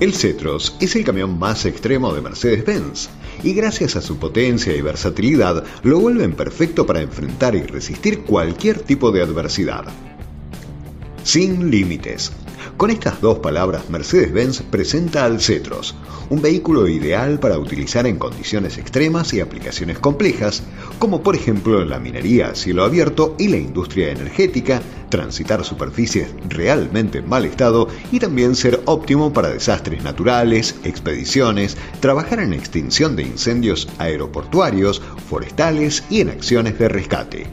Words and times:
El 0.00 0.14
Cetros 0.14 0.76
es 0.80 0.96
el 0.96 1.04
camión 1.04 1.38
más 1.38 1.66
extremo 1.66 2.14
de 2.14 2.22
Mercedes-Benz 2.22 3.10
y 3.42 3.52
gracias 3.52 3.96
a 3.96 4.00
su 4.00 4.16
potencia 4.16 4.74
y 4.74 4.80
versatilidad 4.80 5.62
lo 5.82 6.00
vuelven 6.00 6.32
perfecto 6.32 6.86
para 6.86 7.02
enfrentar 7.02 7.54
y 7.54 7.60
resistir 7.60 8.20
cualquier 8.20 8.78
tipo 8.78 9.12
de 9.12 9.20
adversidad. 9.20 9.84
Sin 11.22 11.70
límites. 11.70 12.32
Con 12.80 12.90
estas 12.90 13.20
dos 13.20 13.40
palabras, 13.40 13.90
Mercedes-Benz 13.90 14.62
presenta 14.62 15.26
al 15.26 15.42
Cetros, 15.42 15.94
un 16.30 16.40
vehículo 16.40 16.88
ideal 16.88 17.38
para 17.38 17.58
utilizar 17.58 18.06
en 18.06 18.18
condiciones 18.18 18.78
extremas 18.78 19.34
y 19.34 19.40
aplicaciones 19.40 19.98
complejas, 19.98 20.62
como 20.98 21.22
por 21.22 21.36
ejemplo 21.36 21.84
la 21.84 21.98
minería 21.98 22.48
a 22.48 22.54
cielo 22.54 22.82
abierto 22.82 23.34
y 23.38 23.48
la 23.48 23.58
industria 23.58 24.10
energética, 24.10 24.80
transitar 25.10 25.62
superficies 25.62 26.30
realmente 26.48 27.18
en 27.18 27.28
mal 27.28 27.44
estado 27.44 27.86
y 28.10 28.18
también 28.18 28.56
ser 28.56 28.80
óptimo 28.86 29.30
para 29.30 29.50
desastres 29.50 30.02
naturales, 30.02 30.76
expediciones, 30.82 31.76
trabajar 32.00 32.40
en 32.40 32.54
extinción 32.54 33.14
de 33.14 33.24
incendios 33.24 33.88
aeroportuarios, 33.98 35.02
forestales 35.28 36.02
y 36.08 36.22
en 36.22 36.30
acciones 36.30 36.78
de 36.78 36.88
rescate. 36.88 37.46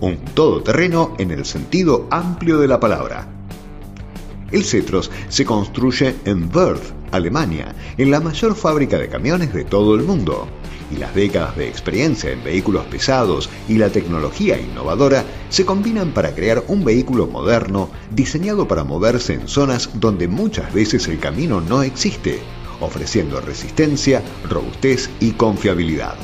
Un 0.00 0.24
todoterreno 0.24 1.14
en 1.18 1.32
el 1.32 1.44
sentido 1.44 2.06
amplio 2.10 2.58
de 2.58 2.68
la 2.68 2.80
palabra. 2.80 3.43
El 4.52 4.64
Cetros 4.64 5.10
se 5.28 5.44
construye 5.44 6.14
en 6.24 6.50
Wörth, 6.54 6.92
Alemania, 7.10 7.74
en 7.96 8.10
la 8.10 8.20
mayor 8.20 8.54
fábrica 8.54 8.98
de 8.98 9.08
camiones 9.08 9.52
de 9.52 9.64
todo 9.64 9.94
el 9.94 10.02
mundo. 10.02 10.46
Y 10.90 10.96
las 10.96 11.14
décadas 11.14 11.56
de 11.56 11.68
experiencia 11.68 12.30
en 12.30 12.44
vehículos 12.44 12.84
pesados 12.86 13.48
y 13.68 13.78
la 13.78 13.90
tecnología 13.90 14.60
innovadora 14.60 15.24
se 15.48 15.64
combinan 15.64 16.12
para 16.12 16.34
crear 16.34 16.62
un 16.68 16.84
vehículo 16.84 17.26
moderno 17.26 17.88
diseñado 18.10 18.68
para 18.68 18.84
moverse 18.84 19.34
en 19.34 19.48
zonas 19.48 19.90
donde 19.94 20.28
muchas 20.28 20.72
veces 20.72 21.08
el 21.08 21.18
camino 21.18 21.60
no 21.60 21.82
existe, 21.82 22.40
ofreciendo 22.80 23.40
resistencia, 23.40 24.22
robustez 24.48 25.08
y 25.20 25.32
confiabilidad. 25.32 26.14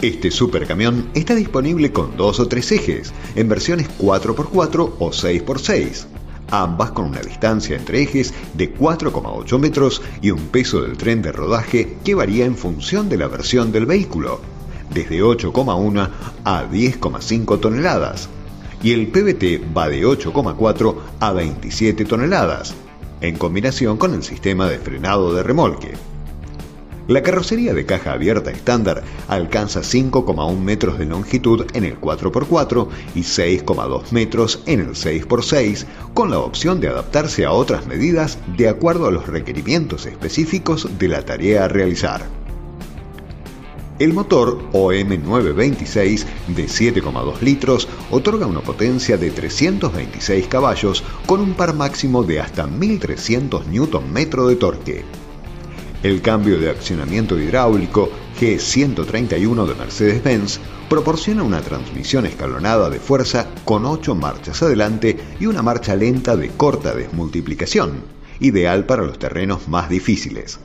Este 0.00 0.30
supercamión 0.30 1.10
está 1.14 1.34
disponible 1.34 1.90
con 1.90 2.16
dos 2.16 2.38
o 2.38 2.46
tres 2.46 2.70
ejes, 2.70 3.12
en 3.34 3.48
versiones 3.48 3.88
4x4 3.98 4.92
o 5.00 5.10
6x6 5.10 6.17
ambas 6.50 6.92
con 6.92 7.06
una 7.06 7.20
distancia 7.20 7.76
entre 7.76 8.02
ejes 8.02 8.34
de 8.54 8.74
4,8 8.74 9.58
metros 9.58 10.02
y 10.20 10.30
un 10.30 10.48
peso 10.48 10.82
del 10.82 10.96
tren 10.96 11.22
de 11.22 11.32
rodaje 11.32 11.96
que 12.04 12.14
varía 12.14 12.44
en 12.44 12.56
función 12.56 13.08
de 13.08 13.16
la 13.16 13.28
versión 13.28 13.72
del 13.72 13.86
vehículo, 13.86 14.40
desde 14.92 15.22
8,1 15.22 16.08
a 16.44 16.64
10,5 16.64 17.60
toneladas, 17.60 18.28
y 18.82 18.92
el 18.92 19.08
PBT 19.08 19.76
va 19.76 19.88
de 19.88 20.04
8,4 20.04 20.94
a 21.20 21.32
27 21.32 22.04
toneladas, 22.04 22.74
en 23.20 23.36
combinación 23.36 23.96
con 23.96 24.14
el 24.14 24.22
sistema 24.22 24.68
de 24.68 24.78
frenado 24.78 25.34
de 25.34 25.42
remolque. 25.42 25.94
La 27.08 27.22
carrocería 27.22 27.72
de 27.72 27.86
caja 27.86 28.12
abierta 28.12 28.50
estándar 28.50 29.02
alcanza 29.28 29.80
5,1 29.80 30.60
metros 30.60 30.98
de 30.98 31.06
longitud 31.06 31.64
en 31.72 31.84
el 31.84 31.98
4x4 31.98 32.88
y 33.14 33.20
6,2 33.20 34.12
metros 34.12 34.62
en 34.66 34.80
el 34.80 34.88
6x6, 34.90 35.86
con 36.12 36.30
la 36.30 36.38
opción 36.38 36.80
de 36.80 36.88
adaptarse 36.88 37.46
a 37.46 37.52
otras 37.52 37.86
medidas 37.86 38.36
de 38.58 38.68
acuerdo 38.68 39.06
a 39.06 39.10
los 39.10 39.26
requerimientos 39.26 40.04
específicos 40.04 40.86
de 40.98 41.08
la 41.08 41.24
tarea 41.24 41.64
a 41.64 41.68
realizar. 41.68 42.26
El 43.98 44.12
motor 44.12 44.70
OM926 44.72 46.26
de 46.48 46.66
7,2 46.66 47.40
litros 47.40 47.88
otorga 48.10 48.46
una 48.46 48.60
potencia 48.60 49.16
de 49.16 49.30
326 49.30 50.46
caballos 50.46 51.02
con 51.24 51.40
un 51.40 51.54
par 51.54 51.74
máximo 51.74 52.22
de 52.22 52.40
hasta 52.40 52.66
1300 52.66 53.66
Nm 53.66 54.46
de 54.46 54.56
torque. 54.56 55.04
El 56.00 56.22
cambio 56.22 56.60
de 56.60 56.70
accionamiento 56.70 57.36
hidráulico 57.40 58.08
G131 58.38 59.66
de 59.66 59.74
Mercedes-Benz 59.74 60.60
proporciona 60.88 61.42
una 61.42 61.60
transmisión 61.60 62.24
escalonada 62.24 62.88
de 62.88 63.00
fuerza 63.00 63.48
con 63.64 63.84
8 63.84 64.14
marchas 64.14 64.62
adelante 64.62 65.18
y 65.40 65.46
una 65.46 65.60
marcha 65.60 65.96
lenta 65.96 66.36
de 66.36 66.50
corta 66.50 66.94
desmultiplicación, 66.94 68.04
ideal 68.38 68.86
para 68.86 69.02
los 69.02 69.18
terrenos 69.18 69.66
más 69.66 69.88
difíciles. 69.88 70.60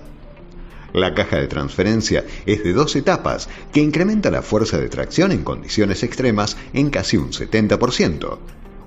La 0.94 1.16
caja 1.16 1.38
de 1.38 1.48
transferencia 1.48 2.24
es 2.46 2.64
de 2.64 2.74
dos 2.74 2.96
etapas 2.96 3.50
que 3.72 3.82
incrementa 3.82 4.30
la 4.30 4.44
fuerza 4.44 4.78
de 4.78 4.90
tracción 4.90 5.32
en 5.32 5.44
condiciones 5.44 6.04
extremas 6.04 6.58
en 6.74 6.92
casi 6.92 7.18
un 7.18 7.32
70%, 7.32 8.38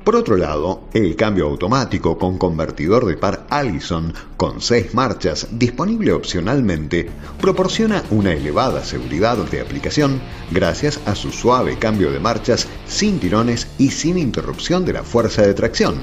por 0.06 0.14
otro 0.14 0.36
lado, 0.36 0.84
el 0.94 1.16
cambio 1.16 1.48
automático 1.48 2.16
con 2.16 2.38
convertidor 2.38 3.06
de 3.06 3.16
par 3.16 3.44
Allison 3.50 4.14
con 4.36 4.60
6 4.60 4.94
marchas 4.94 5.48
disponible 5.50 6.12
opcionalmente 6.12 7.10
proporciona 7.40 8.04
una 8.12 8.32
elevada 8.32 8.84
seguridad 8.84 9.36
de 9.36 9.60
aplicación 9.60 10.20
gracias 10.52 11.00
a 11.06 11.16
su 11.16 11.32
suave 11.32 11.76
cambio 11.80 12.12
de 12.12 12.20
marchas 12.20 12.68
sin 12.86 13.18
tirones 13.18 13.66
y 13.78 13.90
sin 13.90 14.16
interrupción 14.16 14.84
de 14.84 14.92
la 14.92 15.02
fuerza 15.02 15.42
de 15.42 15.54
tracción, 15.54 15.96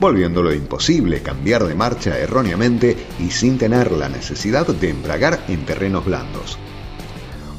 volviéndolo 0.00 0.54
imposible 0.54 1.20
cambiar 1.20 1.64
de 1.64 1.74
marcha 1.74 2.18
erróneamente 2.18 2.96
y 3.20 3.30
sin 3.30 3.58
tener 3.58 3.92
la 3.92 4.08
necesidad 4.08 4.66
de 4.66 4.88
embragar 4.88 5.44
en 5.48 5.66
terrenos 5.66 6.06
blandos. 6.06 6.58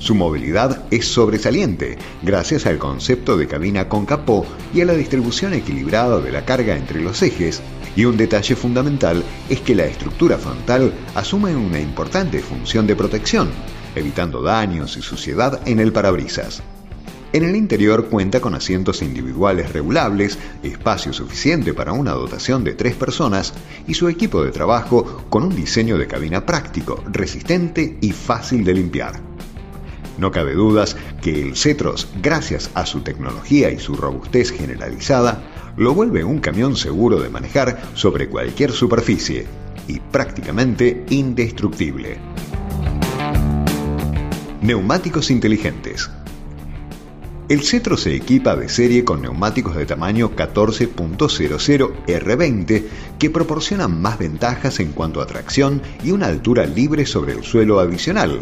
Su 0.05 0.13
movilidad 0.13 0.83
es 0.91 1.07
sobresaliente 1.07 1.97
gracias 2.21 2.67
al 2.67 2.77
concepto 2.77 3.38
de 3.38 3.47
cabina 3.47 3.89
con 3.89 4.05
capó 4.05 4.45
y 4.71 4.81
a 4.81 4.85
la 4.85 4.93
distribución 4.93 5.55
equilibrada 5.55 6.19
de 6.19 6.31
la 6.31 6.45
carga 6.45 6.77
entre 6.77 7.01
los 7.01 7.23
ejes, 7.23 7.59
y 7.95 8.05
un 8.05 8.16
detalle 8.16 8.55
fundamental 8.55 9.23
es 9.49 9.61
que 9.61 9.73
la 9.73 9.85
estructura 9.85 10.38
frontal 10.38 10.93
asume 11.16 11.55
una 11.55 11.79
importante 11.79 12.38
función 12.38 12.85
de 12.85 12.95
protección, 12.95 13.49
evitando 13.95 14.43
daños 14.43 14.95
y 14.95 15.01
suciedad 15.01 15.67
en 15.67 15.79
el 15.79 15.91
parabrisas. 15.91 16.61
En 17.33 17.43
el 17.43 17.55
interior 17.55 18.05
cuenta 18.05 18.39
con 18.39 18.53
asientos 18.53 19.01
individuales 19.01 19.73
regulables, 19.73 20.37
espacio 20.61 21.13
suficiente 21.13 21.73
para 21.73 21.93
una 21.93 22.11
dotación 22.11 22.63
de 22.63 22.75
tres 22.75 22.93
personas 22.93 23.55
y 23.87 23.95
su 23.95 24.07
equipo 24.07 24.43
de 24.43 24.51
trabajo 24.51 25.25
con 25.31 25.45
un 25.45 25.55
diseño 25.55 25.97
de 25.97 26.05
cabina 26.05 26.45
práctico, 26.45 27.03
resistente 27.11 27.97
y 28.01 28.11
fácil 28.11 28.63
de 28.63 28.73
limpiar. 28.75 29.34
No 30.18 30.31
cabe 30.31 30.53
dudas 30.53 30.96
que 31.22 31.42
el 31.42 31.56
Cetros, 31.56 32.08
gracias 32.22 32.72
a 32.74 32.86
su 32.86 33.02
tecnología 33.02 33.70
y 33.72 33.80
su 33.80 33.96
robustez 33.96 34.52
generalizada, 34.52 35.44
lo 35.78 35.94
vuelve 35.94 36.24
un 36.24 36.40
camión 36.40 36.78
seguro 36.78 37.20
de 37.20 37.30
manejar 37.30 37.81
sobre 37.96 38.30
cualquier 38.30 38.72
superficie 38.72 39.46
y 39.88 40.00
prácticamente 40.00 41.06
indestructible. 41.09 42.18
Neumáticos 44.62 45.30
inteligentes. 45.31 46.09
El 47.47 47.62
Cetro 47.62 47.96
se 47.96 48.16
equipa 48.16 48.56
de 48.56 48.70
serie 48.70 49.06
con 49.06 49.22
neumáticos 49.22 49.76
de 49.76 49.86
tamaño 49.86 50.32
14.00 50.36 52.06
R20 52.08 52.84
que 53.20 53.30
proporcionan 53.30 54.02
más 54.02 54.18
ventajas 54.18 54.80
en 54.80 54.94
cuanto 54.94 55.22
a 55.22 55.28
tracción 55.28 55.84
y 56.03 56.09
una 56.09 56.26
altura 56.26 56.66
libre 56.66 57.06
sobre 57.06 57.34
el 57.34 57.44
suelo 57.44 57.80
adicional, 57.80 58.42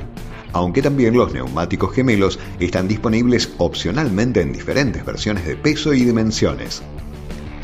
aunque 0.54 0.82
también 0.82 1.16
los 1.16 1.34
neumáticos 1.34 1.94
gemelos 1.94 2.40
están 2.60 2.88
disponibles 2.88 3.50
opcionalmente 3.58 4.42
en 4.42 4.54
diferentes 4.54 5.04
versiones 5.06 5.46
de 5.46 5.56
peso 5.56 5.94
y 5.94 6.06
dimensiones. 6.06 6.82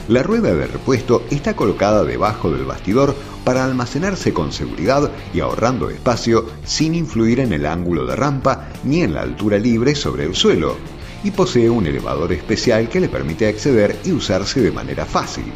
La 0.10 0.24
rueda 0.24 0.56
de 0.56 0.66
repuesto 0.66 1.24
está 1.30 1.56
colocada 1.56 2.04
debajo 2.04 2.52
del 2.52 2.66
bastidor 2.66 3.16
para 3.44 3.64
almacenarse 3.64 4.34
con 4.34 4.52
seguridad 4.52 5.12
y 5.34 5.40
ahorrando 5.40 5.92
espacio 5.92 6.48
sin 6.66 6.96
influir 6.96 7.40
en 7.40 7.54
el 7.54 7.68
ángulo 7.68 8.08
de 8.08 8.16
rampa 8.16 8.70
ni 8.84 9.04
en 9.04 9.14
la 9.14 9.22
altura 9.22 9.60
libre 9.60 9.94
sobre 9.94 10.26
el 10.26 10.36
suelo, 10.36 10.78
y 11.24 11.32
posee 11.32 11.70
un 11.70 11.86
elevador 11.86 12.34
especial 12.34 12.90
que 12.90 13.00
le 13.00 13.10
permite 13.10 13.48
acceder 13.48 13.98
y 14.04 14.12
usarse 14.12 14.62
de 14.62 14.72
manera 14.72 15.06
fácil. 15.06 15.52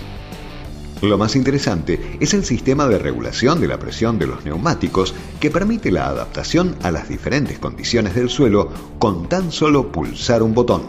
Lo 1.03 1.17
más 1.17 1.35
interesante 1.35 2.17
es 2.21 2.33
el 2.33 2.45
sistema 2.45 2.87
de 2.87 2.97
regulación 2.97 3.59
de 3.59 3.67
la 3.67 3.77
presión 3.77 4.17
de 4.17 4.25
los 4.25 4.45
neumáticos 4.45 5.13
que 5.41 5.51
permite 5.51 5.91
la 5.91 6.07
adaptación 6.07 6.77
a 6.81 6.91
las 6.91 7.09
diferentes 7.09 7.59
condiciones 7.59 8.15
del 8.15 8.29
suelo 8.29 8.71
con 8.99 9.27
tan 9.27 9.51
solo 9.51 9.91
pulsar 9.91 10.41
un 10.41 10.53
botón. 10.53 10.83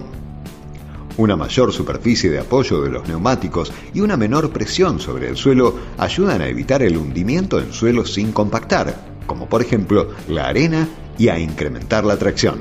Una 1.17 1.35
mayor 1.35 1.73
superficie 1.73 2.31
de 2.31 2.39
apoyo 2.39 2.81
de 2.81 2.91
los 2.91 3.09
neumáticos 3.09 3.73
y 3.93 4.03
una 4.03 4.17
menor 4.17 4.53
presión 4.53 5.01
sobre 5.01 5.29
el 5.29 5.37
suelo 5.37 5.75
ayudan 5.99 6.43
a 6.43 6.47
evitar 6.47 6.85
el 6.85 6.97
hundimiento 6.97 7.59
en 7.59 7.73
suelo 7.73 8.07
sin 8.07 8.31
compactar, 8.31 8.95
como 9.27 9.49
por 9.49 9.63
ejemplo 9.63 10.11
la 10.29 10.47
arena, 10.47 10.89
y 11.19 11.27
a 11.27 11.41
incrementar 11.41 12.05
la 12.05 12.17
tracción. 12.17 12.61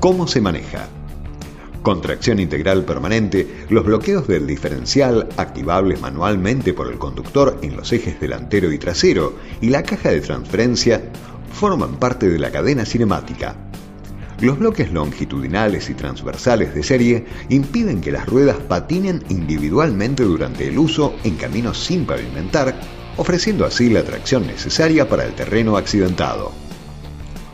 ¿Cómo 0.00 0.26
se 0.26 0.40
maneja? 0.40 0.88
Con 1.88 2.02
tracción 2.02 2.38
integral 2.38 2.84
permanente, 2.84 3.64
los 3.70 3.82
bloqueos 3.82 4.28
del 4.28 4.46
diferencial, 4.46 5.26
activables 5.38 6.02
manualmente 6.02 6.74
por 6.74 6.92
el 6.92 6.98
conductor 6.98 7.60
en 7.62 7.78
los 7.78 7.90
ejes 7.94 8.20
delantero 8.20 8.70
y 8.70 8.76
trasero, 8.76 9.36
y 9.62 9.70
la 9.70 9.82
caja 9.84 10.10
de 10.10 10.20
transferencia, 10.20 11.02
forman 11.50 11.96
parte 11.96 12.28
de 12.28 12.38
la 12.38 12.50
cadena 12.50 12.84
cinemática. 12.84 13.56
Los 14.42 14.58
bloques 14.58 14.92
longitudinales 14.92 15.88
y 15.88 15.94
transversales 15.94 16.74
de 16.74 16.82
serie 16.82 17.24
impiden 17.48 18.02
que 18.02 18.12
las 18.12 18.26
ruedas 18.26 18.58
patinen 18.58 19.24
individualmente 19.30 20.24
durante 20.24 20.68
el 20.68 20.78
uso 20.78 21.14
en 21.24 21.36
caminos 21.36 21.82
sin 21.82 22.04
pavimentar, 22.04 22.78
ofreciendo 23.16 23.64
así 23.64 23.88
la 23.88 24.02
tracción 24.02 24.46
necesaria 24.46 25.08
para 25.08 25.24
el 25.24 25.32
terreno 25.32 25.78
accidentado. 25.78 26.67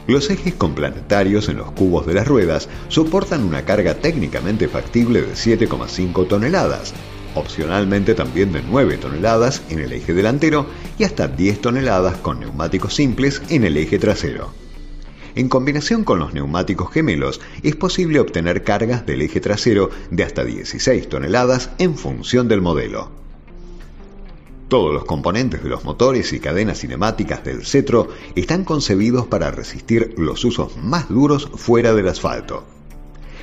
Los 0.07 0.29
ejes 0.29 0.53
complementarios 0.55 1.49
en 1.49 1.57
los 1.57 1.73
cubos 1.73 2.07
de 2.07 2.13
las 2.13 2.29
ruedas 2.29 2.69
soportan 2.89 3.43
una 3.43 3.65
carga 3.65 3.95
técnicamente 3.95 4.69
factible 4.69 5.23
de 5.23 5.33
7,5 5.33 6.29
toneladas, 6.29 6.93
opcionalmente 7.35 8.15
también 8.15 8.53
de 8.53 8.63
9 8.63 8.99
toneladas 8.99 9.63
en 9.71 9.79
el 9.79 9.93
eje 9.93 10.13
delantero 10.13 10.67
y 10.99 11.05
hasta 11.05 11.27
10 11.27 11.61
toneladas 11.63 12.19
con 12.19 12.41
neumáticos 12.41 12.95
simples 12.95 13.41
en 13.49 13.65
el 13.65 13.79
eje 13.79 13.99
trasero. 13.99 14.53
En 15.37 15.49
combinación 15.49 16.05
con 16.05 16.19
los 16.19 16.35
neumáticos 16.35 16.93
gemelos 16.93 17.41
es 17.63 17.75
posible 17.75 18.21
obtener 18.21 18.63
cargas 18.63 19.07
del 19.07 19.23
eje 19.23 19.41
trasero 19.41 19.91
de 20.11 20.23
hasta 20.23 20.45
16 20.45 21.09
toneladas 21.09 21.71
en 21.79 21.97
función 21.97 22.47
del 22.47 22.61
modelo. 22.61 23.24
Todos 24.75 24.93
los 24.93 25.05
componentes 25.05 25.63
de 25.63 25.69
los 25.69 25.85
motores 25.85 26.33
y 26.33 26.41
cadenas 26.41 26.81
cinemáticas 26.81 27.45
del 27.45 27.65
Cetro 27.65 28.09
están 28.35 28.65
concebidos 28.65 29.25
para 29.25 29.53
resistir 29.53 30.17
los 30.19 30.45
usos 30.45 30.77
más 30.79 31.09
duros 31.09 31.49
fuera 31.55 31.95
del 31.95 32.09
asfalto. 32.09 32.65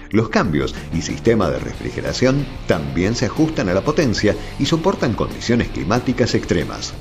Los 0.10 0.28
cambios 0.28 0.76
y 0.94 1.02
sistema 1.02 1.50
de 1.50 1.60
refrigeración 1.60 2.46
también 2.68 3.16
se 3.16 3.28
ajustan 3.28 3.70
a 3.70 3.74
la 3.74 3.80
potencia 3.80 4.36
y 4.60 4.66
soportan 4.66 5.14
condiciones 5.14 5.70
climáticas 5.70 6.36
extremas. 6.36 6.94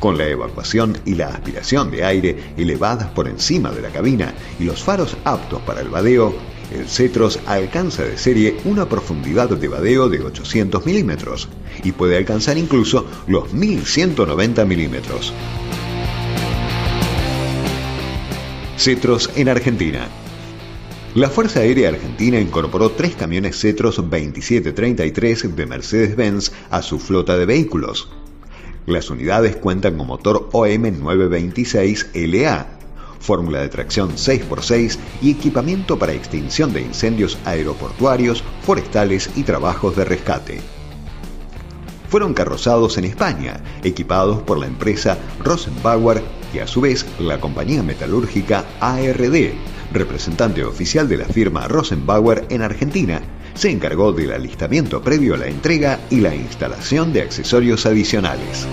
Con 0.00 0.18
la 0.18 0.26
evacuación 0.26 0.98
y 1.06 1.14
la 1.14 1.28
aspiración 1.28 1.90
de 1.90 2.04
aire 2.04 2.36
elevadas 2.58 3.08
por 3.08 3.26
encima 3.26 3.70
de 3.70 3.80
la 3.80 3.88
cabina 3.88 4.34
y 4.60 4.64
los 4.64 4.82
faros 4.82 5.16
aptos 5.24 5.62
para 5.62 5.80
el 5.80 5.88
vadeo, 5.88 6.34
el 6.72 6.88
Cetros 6.88 7.38
alcanza 7.46 8.04
de 8.04 8.18
serie 8.18 8.56
una 8.64 8.88
profundidad 8.88 9.50
de 9.50 9.68
vadeo 9.68 10.08
de 10.08 10.20
800 10.20 10.84
milímetros 10.84 11.48
y 11.84 11.92
puede 11.92 12.16
alcanzar 12.16 12.58
incluso 12.58 13.06
los 13.26 13.52
1190 13.52 14.64
milímetros. 14.64 15.32
Cetros 18.76 19.30
en 19.36 19.48
Argentina. 19.48 20.08
La 21.14 21.30
Fuerza 21.30 21.60
Aérea 21.60 21.88
Argentina 21.88 22.38
incorporó 22.38 22.90
tres 22.90 23.16
camiones 23.16 23.58
Cetros 23.58 23.96
2733 23.96 25.56
de 25.56 25.66
Mercedes-Benz 25.66 26.52
a 26.70 26.82
su 26.82 26.98
flota 26.98 27.38
de 27.38 27.46
vehículos. 27.46 28.10
Las 28.84 29.08
unidades 29.08 29.56
cuentan 29.56 29.96
con 29.96 30.06
motor 30.06 30.50
OM926LA 30.52 32.75
fórmula 33.26 33.60
de 33.60 33.68
tracción 33.68 34.12
6x6 34.12 34.96
y 35.20 35.32
equipamiento 35.32 35.98
para 35.98 36.12
extinción 36.12 36.72
de 36.72 36.80
incendios 36.80 37.36
aeroportuarios, 37.44 38.42
forestales 38.62 39.30
y 39.34 39.42
trabajos 39.42 39.96
de 39.96 40.04
rescate. 40.04 40.60
Fueron 42.08 42.34
carrozados 42.34 42.96
en 42.98 43.04
España, 43.04 43.60
equipados 43.82 44.42
por 44.42 44.58
la 44.58 44.66
empresa 44.66 45.18
Rosenbauer 45.42 46.22
y 46.54 46.60
a 46.60 46.68
su 46.68 46.80
vez 46.80 47.04
la 47.18 47.40
compañía 47.40 47.82
metalúrgica 47.82 48.64
ARD, 48.80 49.52
representante 49.92 50.64
oficial 50.64 51.08
de 51.08 51.16
la 51.16 51.24
firma 51.24 51.66
Rosenbauer 51.66 52.46
en 52.48 52.62
Argentina, 52.62 53.20
se 53.54 53.70
encargó 53.70 54.12
del 54.12 54.32
alistamiento 54.32 55.02
previo 55.02 55.34
a 55.34 55.38
la 55.38 55.48
entrega 55.48 55.98
y 56.10 56.20
la 56.20 56.34
instalación 56.34 57.12
de 57.12 57.22
accesorios 57.22 57.86
adicionales. 57.86 58.66